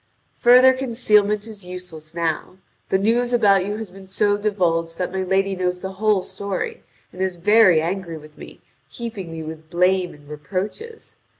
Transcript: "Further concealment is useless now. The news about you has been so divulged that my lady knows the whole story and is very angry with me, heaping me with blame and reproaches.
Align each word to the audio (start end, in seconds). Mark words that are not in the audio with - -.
"Further 0.37 0.73
concealment 0.73 1.45
is 1.45 1.63
useless 1.63 2.15
now. 2.15 2.57
The 2.89 2.97
news 2.97 3.33
about 3.33 3.67
you 3.67 3.77
has 3.77 3.91
been 3.91 4.07
so 4.07 4.35
divulged 4.35 4.97
that 4.97 5.11
my 5.11 5.21
lady 5.21 5.55
knows 5.55 5.79
the 5.81 5.91
whole 5.91 6.23
story 6.23 6.81
and 7.13 7.21
is 7.21 7.35
very 7.35 7.83
angry 7.83 8.17
with 8.17 8.35
me, 8.35 8.61
heaping 8.89 9.31
me 9.31 9.43
with 9.43 9.69
blame 9.69 10.15
and 10.15 10.27
reproaches. 10.27 11.17